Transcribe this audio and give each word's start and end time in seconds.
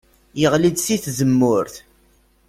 Yeɣli-d 0.41 0.77
si 0.81 0.97
tzemmurt. 1.03 1.75